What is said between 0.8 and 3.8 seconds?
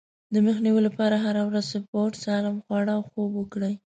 لپاره هره ورځ سپورت، سالم خواړه او خوب وکړئ.